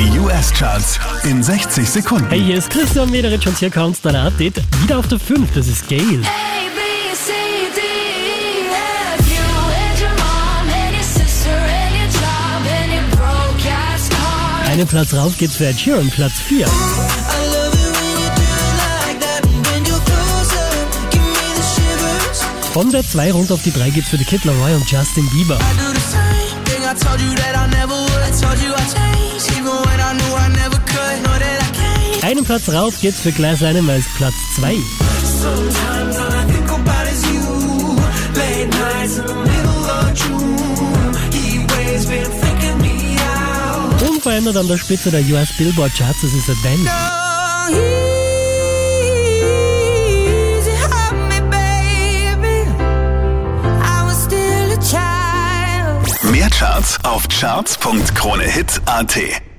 [0.00, 2.26] Die US-Charts in 60 Sekunden.
[2.30, 4.62] Hey, hier ist Christian Mederich und hier kommt dein Update.
[4.82, 6.00] Wieder auf der 5, das ist Gail.
[6.00, 6.80] A, B,
[7.14, 7.32] C,
[7.74, 8.64] D, E,
[9.18, 9.26] F.
[9.28, 9.44] You
[9.76, 14.70] and your mom and your sister and your job and your broke ass car.
[14.72, 16.60] Einen Platz rauf geht's für Ed Sheeran, Platz 4.
[16.60, 16.70] I love
[17.74, 19.44] it when you do it like that.
[19.44, 20.66] When you're closer,
[21.10, 22.40] give me the shivers.
[22.72, 25.58] Von der 2 rund auf die 3 geht's für The Kid Laroi und Justin Bieber.
[32.40, 34.74] Einen Platz rauf geht's für Glass Animals, Platz 2.
[35.42, 37.98] Sometimes all I think about is you.
[38.34, 41.14] Late nights in the middle of June.
[41.34, 44.00] He waves been faking me out.
[44.08, 46.54] Unverändert an der Spitze der US Billboard Charts, das ist a
[54.80, 56.08] child.
[56.32, 59.49] Mehr Charts auf charts.kronehit.at